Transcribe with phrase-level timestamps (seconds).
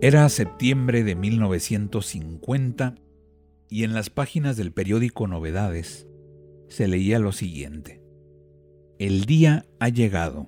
[0.00, 2.94] Era septiembre de 1950
[3.68, 6.06] y en las páginas del periódico Novedades
[6.68, 8.00] se leía lo siguiente.
[9.00, 10.46] El día ha llegado.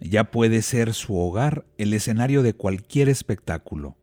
[0.00, 3.98] Ya puede ser su hogar el escenario de cualquier espectáculo.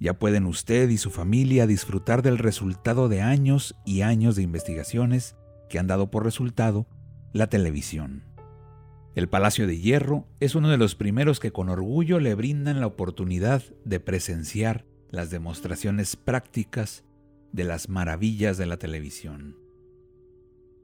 [0.00, 5.36] Ya pueden usted y su familia disfrutar del resultado de años y años de investigaciones
[5.68, 6.86] que han dado por resultado
[7.34, 8.31] la televisión.
[9.14, 12.86] El Palacio de Hierro es uno de los primeros que con orgullo le brindan la
[12.86, 17.04] oportunidad de presenciar las demostraciones prácticas
[17.52, 19.56] de las maravillas de la televisión.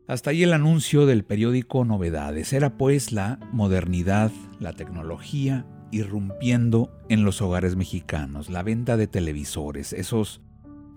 [0.07, 2.53] Hasta ahí el anuncio del periódico Novedades.
[2.53, 9.95] Era pues la modernidad, la tecnología irrumpiendo en los hogares mexicanos, la venta de televisores,
[9.95, 10.43] esos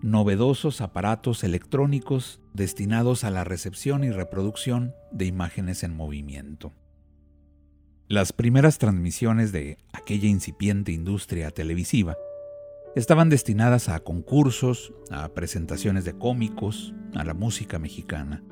[0.02, 6.74] novedosos aparatos electrónicos destinados a la recepción y reproducción de imágenes en movimiento.
[8.12, 12.18] Las primeras transmisiones de aquella incipiente industria televisiva
[12.94, 18.44] estaban destinadas a concursos, a presentaciones de cómicos, a la música mexicana.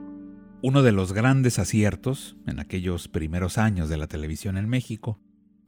[0.63, 5.19] Uno de los grandes aciertos en aquellos primeros años de la televisión en México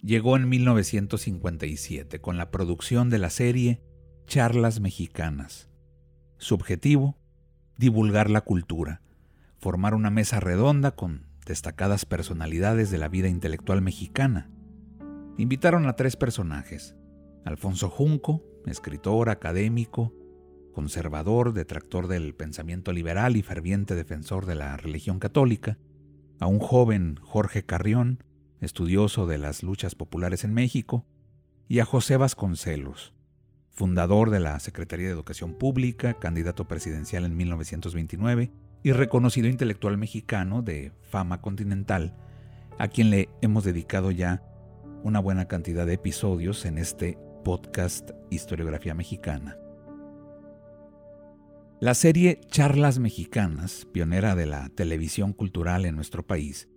[0.01, 3.81] llegó en 1957 con la producción de la serie
[4.25, 5.67] Charlas Mexicanas.
[6.37, 7.17] Su objetivo,
[7.75, 9.01] divulgar la cultura,
[9.59, 14.49] formar una mesa redonda con destacadas personalidades de la vida intelectual mexicana.
[15.37, 16.95] Invitaron a tres personajes,
[17.45, 20.13] Alfonso Junco, escritor, académico,
[20.73, 25.77] conservador, detractor del pensamiento liberal y ferviente defensor de la religión católica,
[26.39, 28.23] a un joven Jorge Carrión,
[28.61, 31.05] estudioso de las luchas populares en México,
[31.67, 33.13] y a José Vasconcelos,
[33.69, 38.51] fundador de la Secretaría de Educación Pública, candidato presidencial en 1929
[38.83, 42.15] y reconocido intelectual mexicano de fama continental,
[42.79, 44.43] a quien le hemos dedicado ya
[45.03, 49.57] una buena cantidad de episodios en este podcast Historiografía Mexicana.
[51.79, 56.69] La serie Charlas Mexicanas, pionera de la televisión cultural en nuestro país,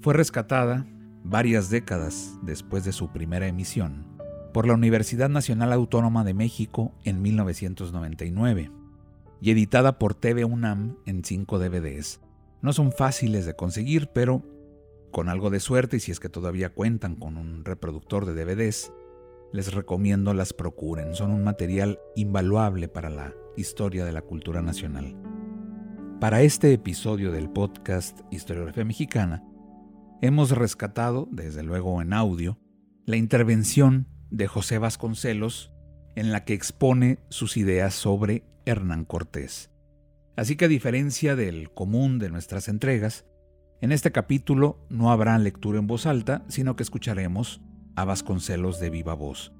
[0.00, 0.86] fue rescatada
[1.22, 4.16] varias décadas después de su primera emisión
[4.54, 8.70] por la Universidad Nacional Autónoma de México en 1999
[9.40, 12.20] y editada por TV UNAM en 5 DVDs.
[12.62, 14.42] No son fáciles de conseguir, pero
[15.12, 18.92] con algo de suerte y si es que todavía cuentan con un reproductor de DVDs,
[19.52, 21.14] les recomiendo las procuren.
[21.14, 25.16] Son un material invaluable para la historia de la cultura nacional.
[26.20, 29.44] Para este episodio del podcast Historiografía Mexicana,
[30.22, 32.58] hemos rescatado, desde luego en audio,
[33.04, 35.72] la intervención de José Vasconcelos
[36.16, 39.70] en la que expone sus ideas sobre Hernán Cortés.
[40.36, 43.24] Así que a diferencia del común de nuestras entregas,
[43.80, 47.62] en este capítulo no habrá lectura en voz alta, sino que escucharemos
[47.94, 49.52] a Vasconcelos de viva voz.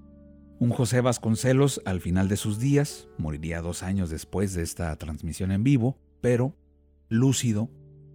[0.59, 5.51] Un José Vasconcelos al final de sus días, moriría dos años después de esta transmisión
[5.53, 6.57] en vivo, pero
[7.09, 7.71] lúcido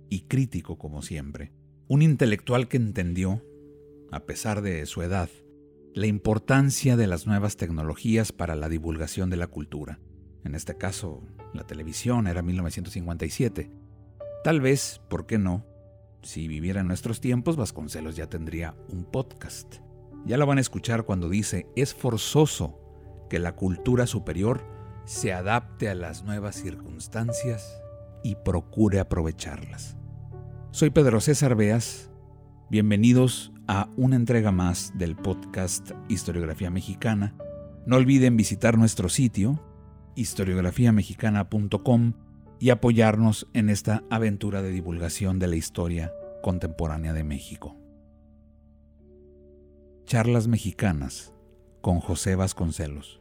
[0.09, 1.52] y crítico como siempre.
[1.88, 3.44] Un intelectual que entendió,
[4.12, 5.29] a pesar de su edad,
[5.94, 10.00] la importancia de las nuevas tecnologías para la divulgación de la cultura
[10.44, 11.22] en este caso
[11.53, 13.72] la televisión, era 1957.
[14.44, 15.66] Tal vez, ¿por qué no?
[16.22, 19.75] Si viviera en nuestros tiempos, Vasconcelos ya tendría un podcast.
[20.25, 22.79] Ya lo van a escuchar cuando dice, es forzoso
[23.29, 24.66] que la cultura superior
[25.06, 27.81] se adapte a las nuevas circunstancias
[28.23, 29.97] y procure aprovecharlas.
[30.72, 32.12] Soy Pedro César Beas.
[32.69, 37.35] Bienvenidos a una entrega más del podcast Historiografía Mexicana.
[37.85, 39.59] No olviden visitar nuestro sitio
[40.22, 42.14] historiografiamexicana.com
[42.59, 46.14] y apoyarnos en esta aventura de divulgación de la historia
[46.44, 47.76] contemporánea de México.
[50.06, 51.34] Charlas Mexicanas
[51.82, 53.20] con José Vasconcelos.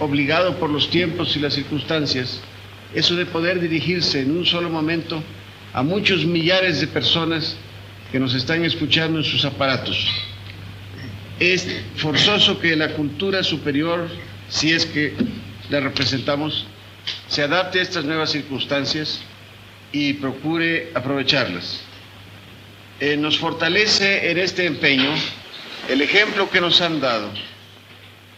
[0.00, 2.42] Obligado por los tiempos y las circunstancias,
[2.94, 5.22] eso de poder dirigirse en un solo momento
[5.72, 7.56] a muchos millares de personas
[8.10, 10.08] que nos están escuchando en sus aparatos.
[11.38, 11.66] es
[11.96, 14.08] forzoso que la cultura superior,
[14.48, 15.14] si es que
[15.70, 16.66] la representamos,
[17.28, 19.22] se adapte a estas nuevas circunstancias
[19.92, 21.80] y procure aprovecharlas.
[23.00, 25.10] Eh, nos fortalece en este empeño
[25.88, 27.30] el ejemplo que nos han dado.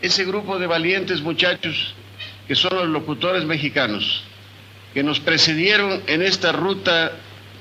[0.00, 1.94] Ese grupo de valientes muchachos
[2.46, 4.22] que son los locutores mexicanos,
[4.94, 7.12] que nos precedieron en esta ruta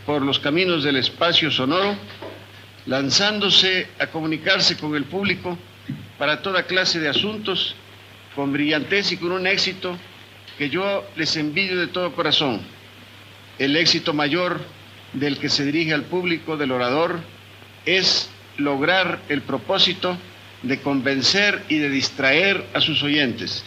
[0.05, 1.95] por los caminos del espacio sonoro,
[2.85, 5.57] lanzándose a comunicarse con el público
[6.17, 7.75] para toda clase de asuntos,
[8.35, 9.97] con brillantez y con un éxito
[10.57, 12.61] que yo les envidio de todo corazón.
[13.59, 14.61] El éxito mayor
[15.13, 17.19] del que se dirige al público, del orador,
[17.85, 20.17] es lograr el propósito
[20.63, 23.63] de convencer y de distraer a sus oyentes.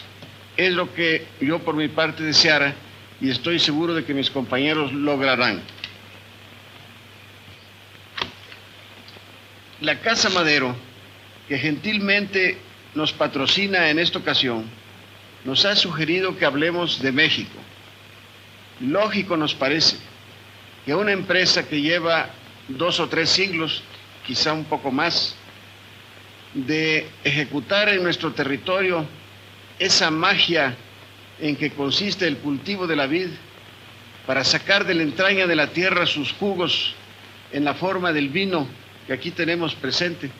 [0.57, 2.73] Es lo que yo por mi parte deseara
[3.21, 5.61] y estoy seguro de que mis compañeros lograrán.
[9.81, 10.75] La Casa Madero,
[11.47, 12.57] que gentilmente
[12.93, 14.65] nos patrocina en esta ocasión,
[15.43, 17.57] nos ha sugerido que hablemos de México.
[18.79, 19.97] Lógico nos parece
[20.85, 22.29] que una empresa que lleva
[22.67, 23.83] dos o tres siglos,
[24.25, 25.35] quizá un poco más,
[26.53, 29.05] de ejecutar en nuestro territorio
[29.77, 30.75] esa magia
[31.39, 33.29] en que consiste el cultivo de la vid
[34.25, 36.93] para sacar de la entraña de la tierra sus jugos
[37.51, 38.67] en la forma del vino
[39.07, 40.31] que aquí tenemos presente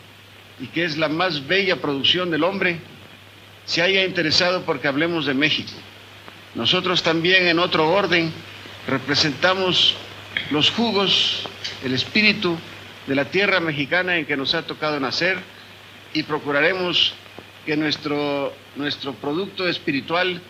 [0.59, 2.79] y que es la más bella producción del hombre,
[3.65, 5.71] se haya interesado porque hablemos de México.
[6.55, 8.31] Nosotros también en otro orden
[8.87, 9.95] representamos
[10.51, 11.47] los jugos,
[11.83, 12.57] el espíritu
[13.07, 15.37] de la tierra mexicana en que nos ha tocado nacer
[16.13, 17.13] y procuraremos
[17.65, 20.41] que nuestro, nuestro producto espiritual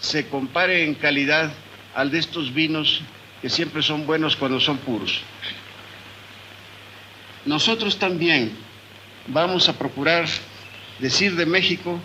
[0.00, 1.52] se compare en calidad
[1.94, 3.02] al de estos vinos
[3.40, 5.20] que siempre son buenos cuando son puros.
[7.44, 8.52] Nosotros también
[9.28, 10.26] vamos a procurar
[10.98, 12.00] decir de México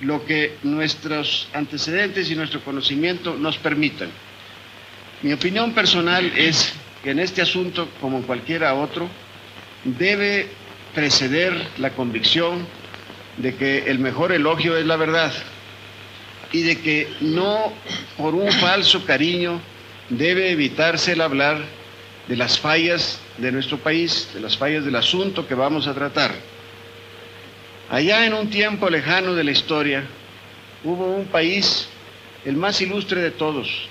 [0.00, 4.10] lo que nuestros antecedentes y nuestro conocimiento nos permitan.
[5.22, 9.08] Mi opinión personal es que en este asunto, como en cualquiera otro,
[9.84, 10.48] debe
[10.94, 12.66] preceder la convicción
[13.36, 15.32] de que el mejor elogio es la verdad
[16.52, 17.72] y de que no
[18.16, 19.60] por un falso cariño
[20.10, 21.58] debe evitarse el hablar
[22.28, 26.32] de las fallas de nuestro país, de las fallas del asunto que vamos a tratar.
[27.90, 30.04] Allá en un tiempo lejano de la historia
[30.84, 31.88] hubo un país,
[32.44, 33.88] el más ilustre de todos,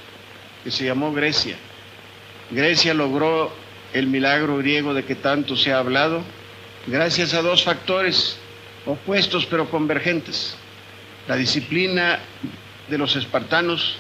[0.64, 1.58] que se llamó Grecia.
[2.52, 3.52] Grecia logró
[3.94, 6.22] el milagro griego de que tanto se ha hablado
[6.88, 8.38] gracias a dos factores
[8.86, 10.56] opuestos pero convergentes
[11.28, 12.20] la disciplina
[12.90, 13.98] de los espartanos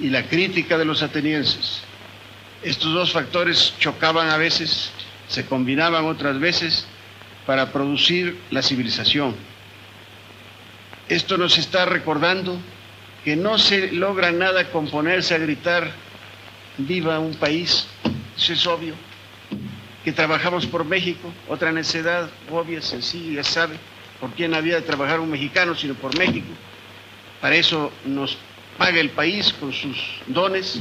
[0.00, 1.82] y la crítica de los atenienses.
[2.62, 4.90] Estos dos factores chocaban a veces,
[5.28, 6.86] se combinaban otras veces
[7.46, 9.34] para producir la civilización.
[11.08, 12.58] Esto nos está recordando
[13.24, 15.92] que no se logra nada con ponerse a gritar,
[16.78, 17.86] viva un país,
[18.36, 18.94] eso es obvio,
[20.02, 23.78] que trabajamos por México, otra necesidad obvia, sencilla, ya sabe
[24.24, 26.46] por quién había de trabajar un mexicano, sino por México.
[27.42, 28.38] Para eso nos
[28.78, 30.80] paga el país con sus dones.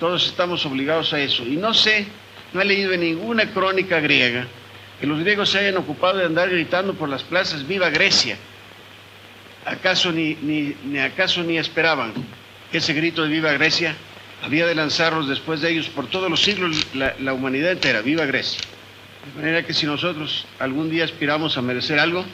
[0.00, 1.44] Todos estamos obligados a eso.
[1.44, 2.06] Y no sé,
[2.54, 4.46] no he leído en ninguna crónica griega
[4.98, 8.38] que los griegos se hayan ocupado de andar gritando por las plazas, viva Grecia.
[9.66, 12.14] ¿Acaso ni, ni, acaso ni esperaban
[12.70, 13.94] que ese grito de viva Grecia
[14.42, 18.62] había de lanzarlos después de ellos por todos los siglos, la humanidad entera, viva Grecia?
[19.26, 22.24] De manera que si nosotros algún día aspiramos a merecer algo,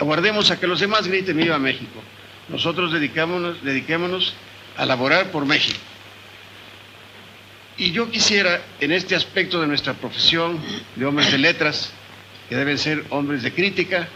[0.00, 2.02] Aguardemos a que los demás griten viva México.
[2.48, 4.34] Nosotros dediquémonos
[4.78, 5.78] a laborar por México.
[7.76, 10.58] Y yo quisiera, en este aspecto de nuestra profesión
[10.96, 11.92] de hombres de letras,
[12.48, 14.08] que deben ser hombres de crítica,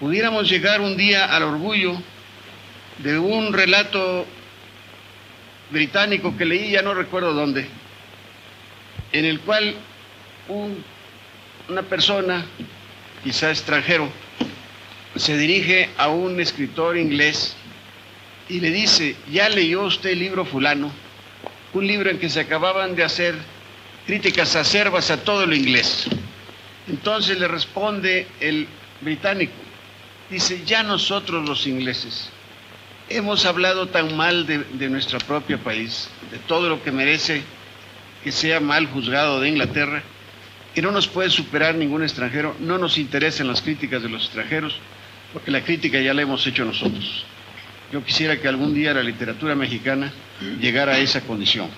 [0.00, 1.96] pudiéramos llegar un día al orgullo
[2.98, 4.26] de un relato
[5.70, 7.68] británico que leí, ya no recuerdo dónde,
[9.12, 9.72] en el cual
[11.68, 12.44] una persona,
[13.22, 14.10] quizá extranjero,
[15.20, 17.54] se dirige a un escritor inglés
[18.48, 20.90] y le dice, ¿ya leyó usted el libro fulano?
[21.74, 23.34] Un libro en que se acababan de hacer
[24.06, 26.06] críticas acervas a todo lo inglés.
[26.88, 28.66] Entonces le responde el
[29.02, 29.52] británico,
[30.30, 32.30] dice, ya nosotros los ingleses
[33.10, 37.42] hemos hablado tan mal de, de nuestro propio país, de todo lo que merece
[38.24, 40.02] que sea mal juzgado de Inglaterra,
[40.74, 44.80] que no nos puede superar ningún extranjero, no nos interesan las críticas de los extranjeros,
[45.32, 47.24] porque la crítica ya la hemos hecho nosotros.
[47.92, 50.12] Yo quisiera que algún día la literatura mexicana
[50.60, 51.68] llegara a esa condición.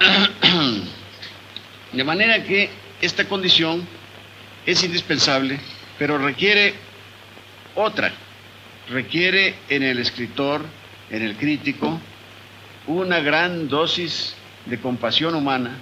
[1.92, 3.86] De manera que esta condición
[4.66, 5.60] es indispensable
[5.98, 6.74] pero requiere
[7.74, 8.12] otra,
[8.88, 10.64] requiere en el escritor,
[11.10, 12.00] en el crítico,
[12.86, 14.34] una gran dosis
[14.66, 15.76] de compasión humana,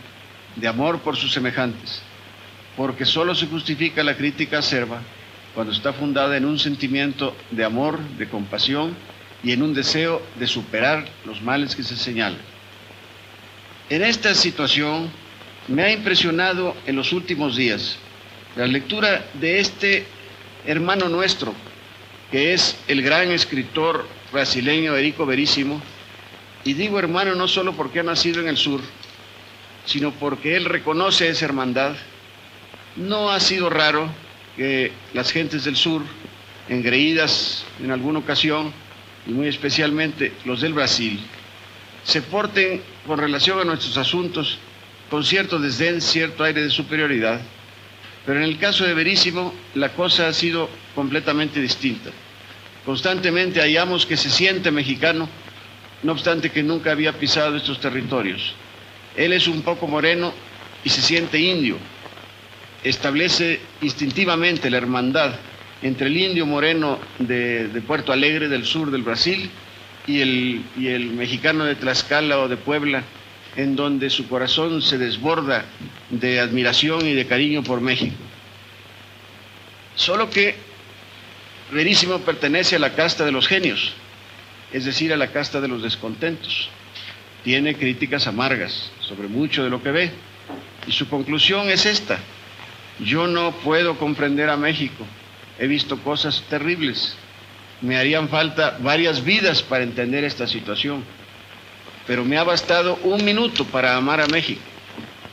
[0.56, 2.02] de amor por sus semejantes,
[2.76, 5.00] porque solo se justifica la crítica acerba
[5.54, 8.94] cuando está fundada en un sentimiento de amor, de compasión
[9.42, 12.40] y en un deseo de superar los males que se señalan.
[13.90, 15.10] En esta situación
[15.68, 17.96] me ha impresionado en los últimos días
[18.56, 20.06] la lectura de este
[20.66, 21.54] hermano nuestro,
[22.30, 25.82] que es el gran escritor brasileño Erico Verísimo,
[26.64, 28.80] y digo hermano no solo porque ha nacido en el sur,
[29.84, 31.94] sino porque él reconoce esa hermandad.
[32.96, 34.08] No ha sido raro
[34.56, 36.02] que las gentes del sur,
[36.68, 38.72] engreídas en alguna ocasión,
[39.26, 41.20] y muy especialmente los del Brasil,
[42.04, 44.58] se porten con relación a nuestros asuntos
[45.10, 47.40] con cierto desdén, cierto aire de superioridad.
[48.24, 52.10] Pero en el caso de Verísimo, la cosa ha sido completamente distinta.
[52.84, 55.28] Constantemente hallamos que se siente mexicano,
[56.02, 58.54] no obstante que nunca había pisado estos territorios.
[59.16, 60.32] Él es un poco moreno
[60.82, 61.76] y se siente indio.
[62.84, 65.34] Establece instintivamente la hermandad
[65.82, 69.50] entre el indio moreno de, Puerto Alegre, del sur del Brasil,
[70.06, 73.02] y el, y el mexicano de Tlaxcala o de Puebla,
[73.56, 75.64] en donde su corazón se desborda
[76.10, 78.16] de admiración y de cariño por México.
[79.94, 80.56] Solo que
[81.72, 83.94] Verísimo pertenece a la casta de los genios,
[84.72, 86.68] es decir, a la casta de los descontentos.
[87.44, 90.10] Tiene críticas amargas sobre mucho de lo que ve
[90.86, 92.18] y su conclusión es esta.
[93.04, 95.04] Yo no puedo comprender a México.
[95.58, 97.16] He visto cosas terribles.
[97.80, 101.04] Me harían falta varias vidas para entender esta situación
[102.06, 104.60] pero me ha bastado un minuto para amar a México.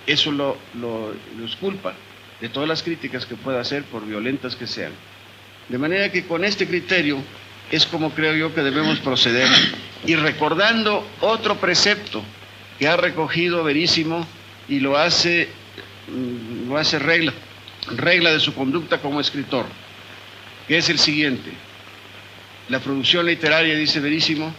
[0.05, 1.13] Eso lo, lo,
[1.59, 1.93] culpa
[2.41, 4.91] de todas las críticas que pueda hacer, por violentas que sean.
[5.67, 7.21] De manera que con este criterio
[7.71, 9.47] es como creo yo que debemos proceder.
[10.05, 12.23] Y recordando otro precepto
[12.79, 14.25] que ha recogido Verísimo
[14.67, 15.49] y lo hace,
[16.07, 17.33] mm, lo hace regla,
[17.88, 19.65] regla de su conducta como escritor,
[20.67, 21.51] que es el siguiente.
[22.69, 24.53] La producción literaria, dice Verísimo,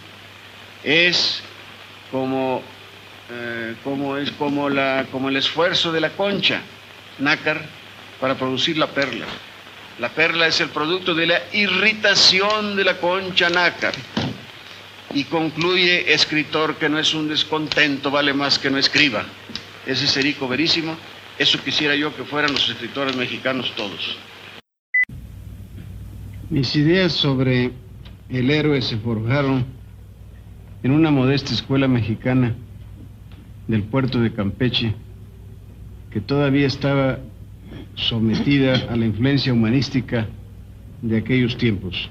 [0.83, 1.43] es
[2.11, 2.63] como,
[3.31, 6.61] eh, como, es, como, la, como el esfuerzo de la concha
[7.19, 7.65] nácar
[8.21, 9.27] para producir la perla.
[9.99, 13.95] La perla es el producto de la irritación de la concha nácar.
[15.13, 19.25] Y concluye escritor que no es un descontento, vale más que no escriba.
[19.87, 20.97] Ese es Erico Verísimo.
[21.41, 24.19] Eso quisiera yo que fueran los escritores mexicanos todos.
[26.51, 27.73] Mis ideas sobre
[28.29, 29.65] el héroe se forjaron
[30.83, 32.55] en una modesta escuela mexicana
[33.69, 34.95] del puerto de Campeche,
[36.11, 37.21] que todavía estaba
[37.95, 40.29] sometida a la influencia humanística
[41.01, 42.11] de aquellos tiempos.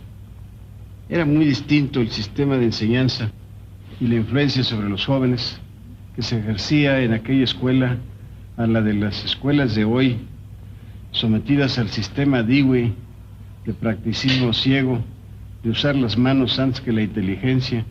[1.07, 3.31] Era muy distinto el sistema de enseñanza
[4.01, 5.61] y la influencia sobre los jóvenes
[6.15, 7.99] que se ejercía en aquella escuela
[8.59, 10.17] a la de las escuelas de hoy,
[11.11, 12.93] sometidas al sistema Dewey
[13.65, 14.99] de practicismo ciego,
[15.63, 17.85] de usar las manos antes que la inteligencia,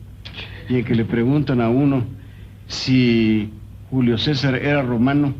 [0.68, 2.04] y en que le preguntan a uno
[2.66, 3.48] si
[3.90, 5.32] Julio César era romano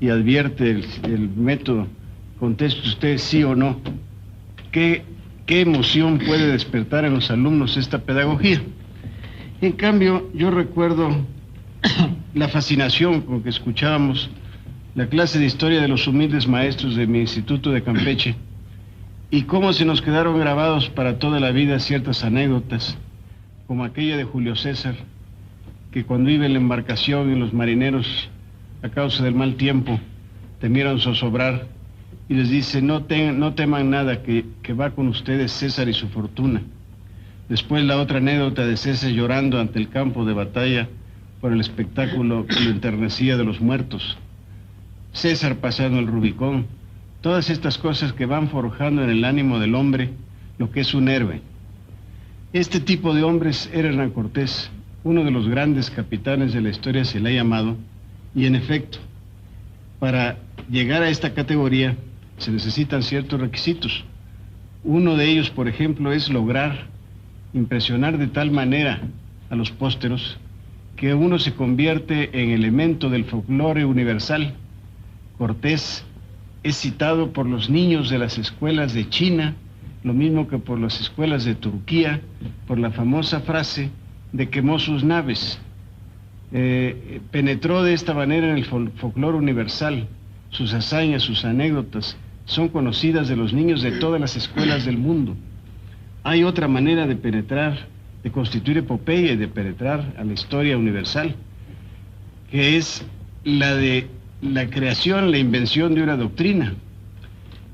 [0.00, 1.86] y advierte el, método,
[2.40, 3.78] conteste usted sí o no.
[4.72, 5.04] ¿Qué,
[5.46, 8.60] ¿Qué emoción puede despertar en los alumnos esta pedagogía?
[9.60, 11.10] En cambio, yo recuerdo
[12.34, 14.30] la fascinación con que escuchábamos
[14.94, 18.36] la clase de historia de los humildes maestros de mi instituto de Campeche
[19.30, 22.96] y cómo se nos quedaron grabados para toda la vida ciertas anécdotas
[23.66, 24.94] como aquella de Julio César,
[25.90, 28.28] que cuando iba en la embarcación y los marineros,
[28.82, 29.98] a causa del mal tiempo,
[30.60, 31.66] temieron zozobrar,
[32.28, 36.08] y les dice, no, no teman nada, que, que va con ustedes César y su
[36.08, 36.62] fortuna.
[37.48, 40.88] Después la otra anécdota de César llorando ante el campo de batalla
[41.40, 44.18] por el espectáculo que lo enternecía de los muertos.
[45.14, 46.66] César pasando el Rubicón.
[47.22, 50.10] Todas estas cosas que van forjando en el ánimo del hombre
[50.58, 51.40] lo que es un héroe.
[52.52, 54.70] Este tipo de hombres era Hernán Cortés,
[55.02, 57.76] uno de los grandes capitanes de la historia se le ha llamado,
[58.34, 58.98] y en efecto,
[59.98, 60.38] para
[60.70, 61.96] llegar a esta categoría
[62.38, 64.04] se necesitan ciertos requisitos.
[64.82, 66.86] Uno de ellos, por ejemplo, es lograr
[67.54, 69.00] impresionar de tal manera
[69.48, 70.38] a los pósteros
[70.96, 74.54] que uno se convierte en elemento del folclore universal.
[75.38, 76.04] Cortés
[76.62, 79.54] es citado por los niños de las escuelas de China,
[80.02, 82.20] lo mismo que por las escuelas de Turquía,
[82.66, 83.90] por la famosa frase
[84.32, 85.58] de quemó sus naves.
[86.52, 90.08] Eh, penetró de esta manera en el folclore universal,
[90.50, 95.34] sus hazañas, sus anécdotas, son conocidas de los niños de todas las escuelas del mundo.
[96.22, 97.88] Hay otra manera de penetrar,
[98.22, 101.34] de constituir epopeya y de penetrar a la historia universal,
[102.50, 103.04] que es
[103.44, 104.08] la de
[104.44, 106.74] la creación, la invención de una doctrina.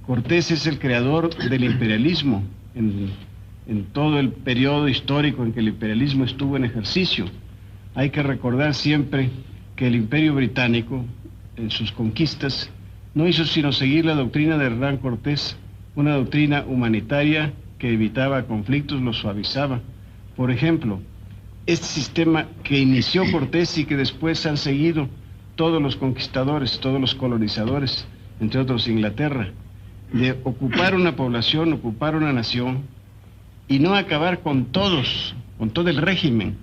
[0.07, 3.11] Cortés es el creador del imperialismo en,
[3.67, 7.27] en todo el periodo histórico en que el imperialismo estuvo en ejercicio.
[7.95, 9.31] Hay que recordar siempre
[9.75, 11.05] que el imperio británico,
[11.57, 12.71] en sus conquistas,
[13.15, 15.57] no hizo sino seguir la doctrina de Hernán Cortés,
[15.97, 19.81] una doctrina humanitaria que evitaba conflictos, los suavizaba.
[20.37, 21.01] Por ejemplo,
[21.67, 25.09] este sistema que inició Cortés y que después han seguido
[25.61, 28.07] todos los conquistadores, todos los colonizadores,
[28.41, 29.51] entre otros Inglaterra,
[30.11, 32.85] de ocupar una población, ocupar una nación
[33.69, 36.57] y no acabar con todos, con todo el régimen,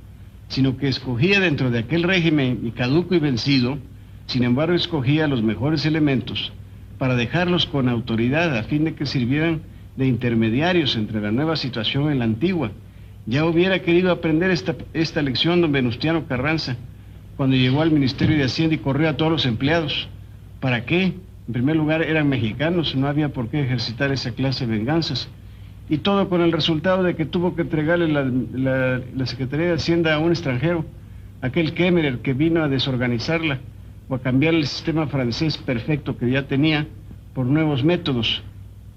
[0.48, 3.78] sino que escogía dentro de aquel régimen caduco y vencido,
[4.26, 6.52] sin embargo escogía los mejores elementos
[6.98, 9.62] para dejarlos con autoridad a fin de que sirvieran
[9.96, 12.72] de intermediarios entre la nueva situación y la antigua.
[13.28, 16.78] Ya hubiera querido aprender esta, esta lección don Venustiano Carranza
[17.38, 20.10] cuando llegó al Ministerio de Hacienda y corrió a todos los empleados.
[20.60, 21.14] ¿Para qué?
[21.48, 25.30] En primer lugar eran mexicanos, no había por qué ejercitar esa clase de venganzas
[25.90, 30.20] y todo con el resultado de que tuvo que entregarle la, Secretaría de Hacienda a
[30.20, 30.86] un extranjero,
[31.42, 33.60] aquel Kemmerer que vino a desorganizarla
[34.10, 36.88] o a cambiar el sistema francés perfecto que ya tenía
[37.34, 38.44] por nuevos métodos.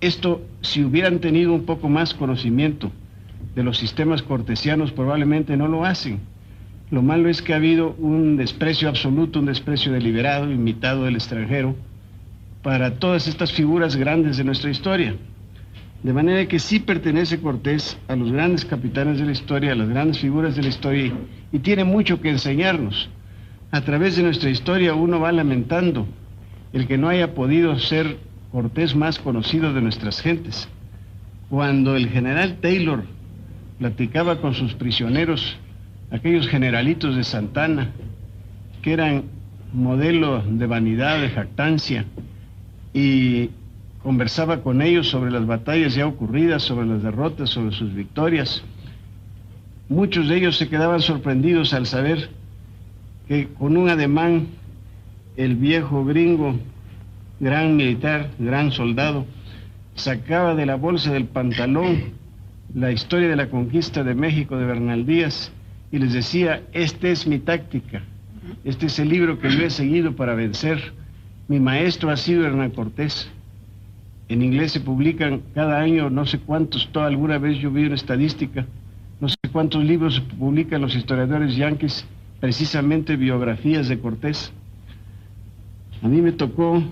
[0.01, 2.91] Esto, si hubieran tenido un poco más conocimiento
[3.55, 6.21] de los sistemas cortesianos, probablemente no lo hacen.
[6.91, 11.77] Lo malo es que ha habido un desprecio absoluto, un desprecio deliberado, imitado del extranjero,
[12.63, 15.15] para todas estas figuras grandes de nuestra historia.
[16.03, 19.89] De manera que sí pertenece Cortés a los grandes capitanes de la historia, a las
[19.89, 21.13] grandes figuras de la historia,
[21.53, 23.09] y tiene mucho que enseñarnos.
[23.71, 26.09] A través de nuestra historia uno va lamentando
[26.73, 28.19] el que no haya podido ser
[28.51, 30.69] Cortés más conocido de nuestras gentes.
[31.51, 33.05] Cuando el general Taylor
[33.79, 35.57] platicaba con sus prisioneros,
[36.11, 37.91] aquellos generalitos de Santana,
[38.83, 39.25] que eran
[39.73, 42.05] modelo de vanidad, de jactancia,
[42.93, 43.51] y
[44.03, 48.63] conversaba con ellos sobre las batallas ya ocurridas, sobre las derrotas, sobre sus victorias.
[49.89, 52.31] Muchos de ellos se quedaban sorprendidos al saber
[53.29, 54.49] que con un ademán
[55.37, 56.57] el viejo gringo,
[57.39, 59.27] gran militar, gran soldado,
[59.95, 62.19] sacaba de la bolsa del pantalón
[62.75, 65.53] la historia de la conquista de México de Bernal Díaz
[65.93, 68.03] y les decía, esta es mi táctica,
[68.65, 70.93] este es el libro que yo he seguido para vencer.
[71.49, 73.31] Mi maestro ha sido Hernán Cortés.
[74.29, 78.67] En inglés se publican cada año no sé cuántos, alguna vez yo vi una estadística,
[79.21, 82.07] no sé cuántos libros publican los historiadores yanquis,
[82.39, 84.53] precisamente biografías de Cortés.
[86.03, 86.83] A mí me tocó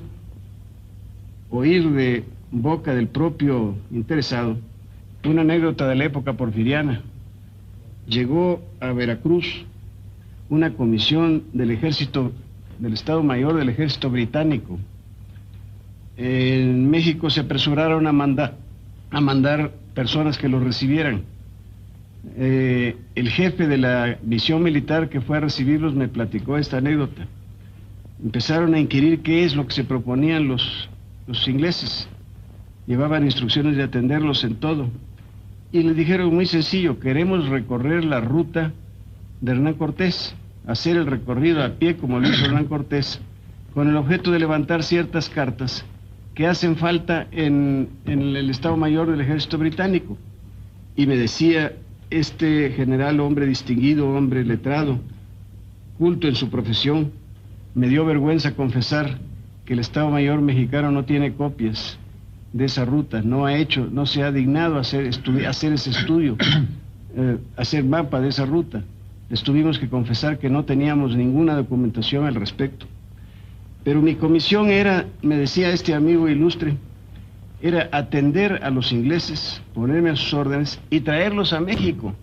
[1.50, 4.58] oír de boca del propio interesado
[5.28, 7.02] una anécdota de la época porfiriana.
[8.08, 9.64] Llegó a Veracruz
[10.48, 12.32] una comisión del ejército,
[12.78, 14.78] del Estado Mayor del Ejército Británico,
[16.18, 18.56] en México se apresuraron a, mandar
[19.10, 21.22] a mandar personas que los recibieran.
[22.36, 27.26] Eh, el jefe de la misión militar que fue a recibirlos me platicó esta anécdota.
[28.22, 30.90] Empezaron a inquirir qué es lo que se proponían los,
[31.28, 32.08] los ingleses.
[32.88, 34.90] Llevaban instrucciones de atenderlos en todo.
[35.70, 38.72] Y les dijeron muy sencillo, queremos recorrer la ruta
[39.40, 40.34] de Hernán Cortés,
[40.66, 43.20] hacer el recorrido a pie como lo hizo Hernán Cortés,
[43.74, 45.84] con el objeto de levantar ciertas cartas
[46.34, 50.16] que hacen falta en, el Estado Mayor del Ejército Británico.
[50.96, 51.74] Y me decía
[52.10, 54.98] este general, hombre distinguido, hombre letrado,
[55.98, 57.12] culto en su profesión,
[57.74, 59.18] me dio vergüenza confesar
[59.66, 61.98] que el Estado Mayor mexicano no tiene copias
[62.52, 65.10] de esa ruta, no ha hecho, no se ha dignado hacer,
[65.46, 66.36] hacer ese estudio,
[67.16, 68.82] eh, hacer mapa de esa ruta.
[69.28, 72.86] Les tuvimos que confesar que no teníamos ninguna documentación al respecto.
[73.84, 76.76] Pero mi comisión era, me decía este amigo ilustre,
[77.60, 82.14] era atender a los ingleses, ponerme a sus órdenes y traerlos a México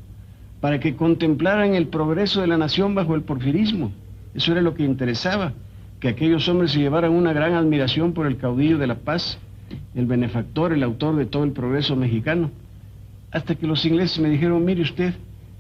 [0.62, 3.92] para que contemplaran el progreso de la nación bajo el porfirismo.
[4.34, 5.54] Eso era lo que interesaba,
[6.00, 9.38] que aquellos hombres se llevaran una gran admiración por el caudillo de la paz,
[9.94, 12.52] el benefactor, el autor de todo el progreso mexicano.
[13.32, 15.14] Hasta que los ingleses me dijeron, mire usted,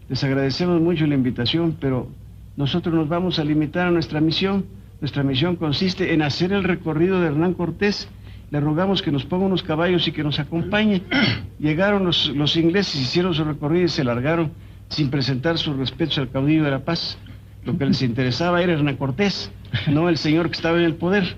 [0.09, 2.09] les agradecemos mucho la invitación, pero
[2.55, 4.65] nosotros nos vamos a limitar a nuestra misión
[5.01, 8.07] nuestra misión consiste en hacer el recorrido de Hernán Cortés.
[8.51, 11.01] Le rogamos que nos ponga unos caballos y que nos acompañe.
[11.59, 14.51] Llegaron los, los ingleses, hicieron su recorrido y se largaron
[14.89, 17.17] sin presentar sus respetos al caudillo de la paz.
[17.65, 19.51] Lo que les interesaba era Hernán Cortés,
[19.87, 21.37] no el señor que estaba en el poder.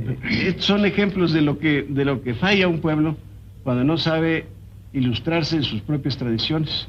[0.00, 3.16] Eh, son ejemplos de lo que, de lo que falla un pueblo
[3.62, 4.46] cuando no sabe
[4.92, 6.88] ilustrarse en sus propias tradiciones.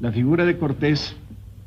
[0.00, 1.16] La figura de Cortés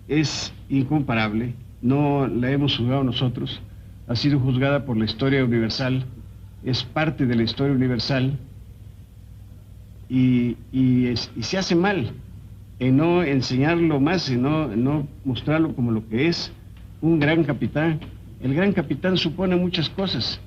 [0.07, 3.61] es incomparable, no la hemos juzgado nosotros,
[4.07, 6.05] ha sido juzgada por la historia universal,
[6.63, 8.37] es parte de la historia universal
[10.09, 10.57] y,
[11.41, 12.11] se hace mal
[12.79, 16.51] en no enseñarlo más, en no, en no mostrarlo como lo que es
[17.01, 17.99] un gran capitán.
[18.41, 20.39] El gran capitán supone muchas cosas.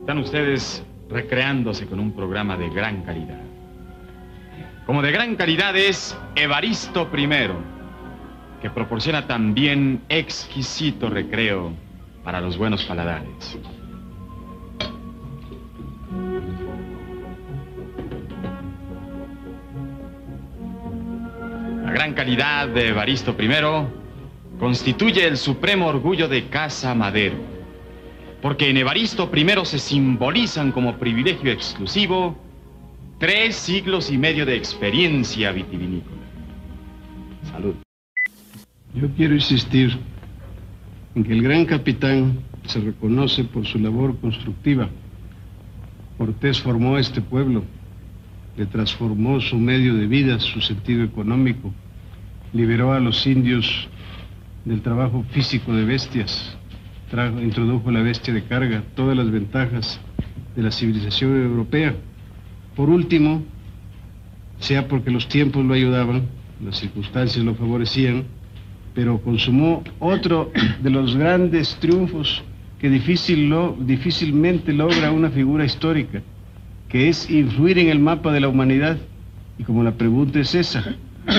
[0.00, 3.42] Están ustedes recreándose con un programa de gran calidad.
[4.86, 7.28] Como de gran calidad es Evaristo I,
[8.62, 11.72] que proporciona también exquisito recreo
[12.24, 13.58] para los buenos paladares.
[21.84, 24.05] La gran calidad de Evaristo I
[24.58, 27.36] constituye el supremo orgullo de Casa Madero,
[28.42, 32.36] porque en Evaristo I se simbolizan como privilegio exclusivo
[33.18, 36.20] Tres siglos y medio de experiencia vitivinícola.
[37.50, 37.74] Salud.
[38.94, 39.98] Yo quiero insistir
[41.14, 44.90] en que el gran capitán se reconoce por su labor constructiva.
[46.18, 47.64] Cortés formó este pueblo,
[48.58, 51.72] le transformó su medio de vida, su sentido económico,
[52.52, 53.88] liberó a los indios
[54.66, 56.58] del trabajo físico de bestias,
[57.40, 60.00] introdujo la bestia de carga, todas las ventajas
[60.56, 61.94] de la civilización europea.
[62.74, 63.42] Por último,
[64.58, 66.24] sea porque los tiempos lo ayudaban,
[66.62, 68.24] las circunstancias lo favorecían,
[68.92, 70.50] pero consumó otro
[70.82, 72.42] de los grandes triunfos
[72.80, 76.22] que difícilmente logra una figura histórica,
[76.88, 78.98] que es influir en el mapa de la humanidad.
[79.58, 80.96] Y como la pregunta es esa,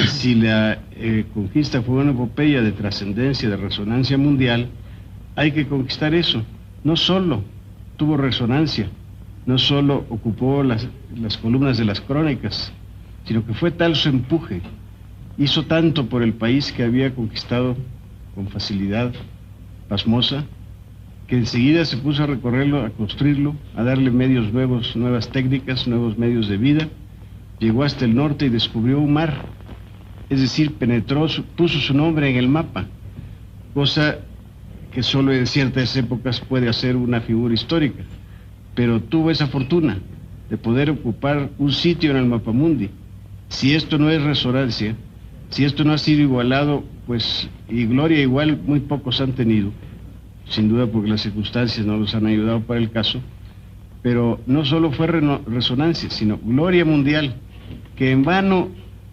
[0.07, 4.69] si la eh, conquista fue una epopeya de trascendencia, de resonancia mundial,
[5.35, 6.43] hay que conquistar eso.
[6.83, 7.43] No solo
[7.97, 8.89] tuvo resonancia,
[9.45, 10.87] no solo ocupó las,
[11.41, 12.71] columnas de las crónicas,
[13.25, 14.61] sino que fue tal su empuje,
[15.37, 17.75] hizo tanto por el país que había conquistado
[18.35, 19.13] con facilidad
[19.87, 20.45] pasmosa,
[21.27, 26.17] que enseguida se puso a recorrerlo, a construirlo, a darle medios nuevos, nuevas técnicas, nuevos
[26.17, 26.87] medios de vida,
[27.59, 29.45] llegó hasta el norte y descubrió un mar,
[30.29, 32.85] es decir, penetró, puso su nombre en el mapa,
[33.73, 34.19] cosa
[34.91, 38.03] que solo en ciertas épocas puede hacer una figura histórica
[38.77, 39.97] pero tuvo esa fortuna
[40.51, 42.91] de poder ocupar un sitio en el mapamundi.
[43.49, 44.95] Si esto no es resonancia,
[45.49, 49.71] si esto no ha sido igualado, pues, y gloria igual muy pocos han tenido,
[50.47, 53.19] sin duda porque las circunstancias no los han ayudado para el caso,
[54.03, 57.33] pero no solo fue resonancia, sino gloria mundial,
[57.95, 58.67] que en vano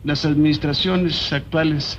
[0.04, 1.98] las administraciones actuales,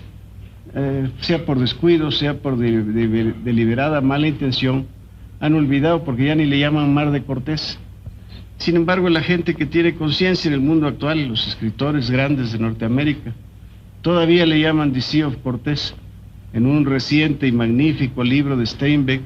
[0.76, 4.88] eh, sea por descuido, sea por deliberada mala intención,
[5.40, 7.80] han olvidado porque ya ni le llaman Mar de Cortés.
[8.58, 12.60] Sin embargo, la gente que tiene conciencia en el mundo actual, los escritores grandes de
[12.60, 13.34] Norteamérica,
[14.02, 15.96] todavía le llaman The Sea of Cortés.
[16.54, 19.22] En un reciente y magnífico libro de Steinbeck,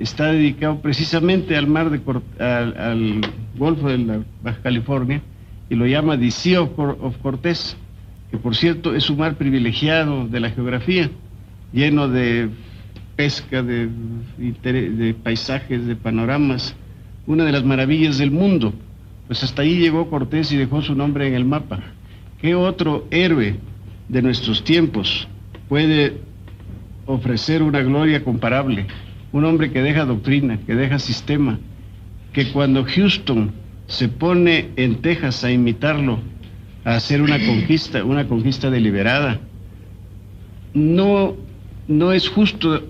[0.00, 2.00] está dedicado precisamente al mar de
[2.42, 3.20] al,
[3.56, 5.22] Golfo de la Baja California
[5.68, 7.76] y lo llama The of Cortés,
[8.30, 11.10] que por cierto es un mar privilegiado de la geografía,
[11.72, 12.48] lleno de
[13.16, 16.74] pesca, de, paisajes, de panoramas,
[17.26, 18.72] una de las maravillas del mundo.
[19.26, 21.80] Pues hasta ahí llegó Cortés y dejó su nombre en el mapa.
[22.40, 23.56] ¿Qué otro héroe
[24.08, 25.28] de nuestros tiempos
[25.68, 26.18] puede
[27.06, 28.86] ofrecer una gloria comparable?
[29.32, 31.58] Un hombre que deja doctrina, que deja sistema,
[32.32, 33.52] que cuando Houston
[33.86, 36.20] se pone en Texas a imitarlo,
[36.84, 39.40] a hacer una conquista, una conquista deliberada,
[40.74, 41.36] no,
[41.88, 42.82] no es justo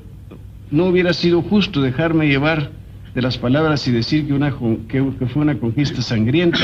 [0.70, 2.70] no hubiera sido justo dejarme llevar
[3.14, 4.55] de las palabras y decir que, una,
[4.88, 6.59] que, fue una conquista sangrienta,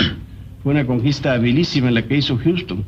[0.62, 2.84] fue una conquista habilísima en la que hizo Houston,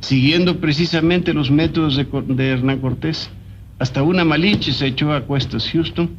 [0.00, 3.30] siguiendo precisamente los métodos de, Hernán Cortés.
[3.78, 6.10] Hasta una malinche se echó a cuestas Houston,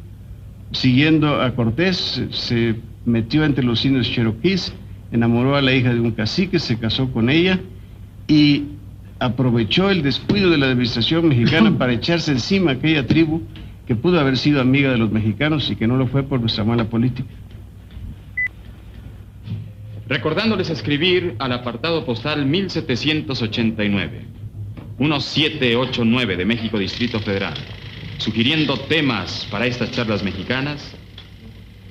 [0.72, 4.74] siguiendo a Cortés, se metió entre los indios cheroquíes,
[5.16, 7.60] enamoró a la hija de un cacique, se casó con ella
[8.26, 8.64] y
[9.18, 13.42] aprovechó el descuido de la administración mexicana para echarse encima a aquella tribu
[13.86, 16.64] que pudo haber sido amiga de los mexicanos y que no lo fue por nuestra
[16.64, 17.28] mala política.
[20.08, 24.24] Recordándoles escribir al apartado postal 1789,
[24.98, 27.54] 1789 de México Distrito Federal,
[28.18, 30.94] sugiriendo temas para estas charlas mexicanas,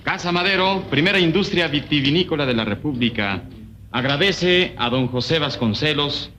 [0.04, 3.44] Casa Madero, primera industria vitivinícola de la República,
[3.90, 6.30] agradece a don José Vasconcelos,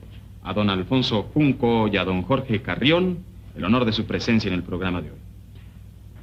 [0.43, 3.23] a don Alfonso Junco y a don Jorge Carrión
[3.57, 5.17] el honor de su presencia en el programa de hoy.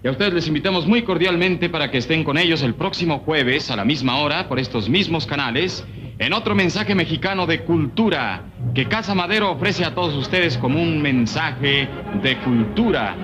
[0.04, 3.72] Y a ustedes les invitamos muy cordialmente para que estén con ellos el próximo jueves
[3.72, 5.84] a la misma hora por estos mismos canales
[6.18, 11.02] en otro mensaje mexicano de cultura que Casa Madero ofrece a todos ustedes como un
[11.02, 11.88] mensaje
[12.22, 13.16] de cultura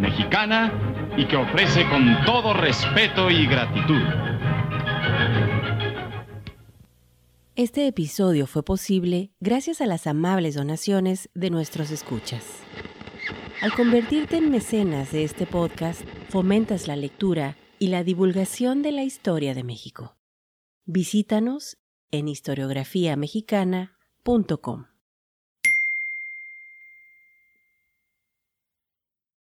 [0.00, 0.72] mexicana
[1.16, 4.02] y que ofrece con todo respeto y gratitud.
[7.54, 12.44] Este episodio fue posible gracias a las amables donaciones de nuestros escuchas.
[13.62, 19.04] Al convertirte en mecenas de este podcast, fomentas la lectura y la divulgación de la
[19.04, 20.18] historia de México.
[20.84, 21.78] Visítanos
[22.10, 24.95] en historiografiamexicana.com.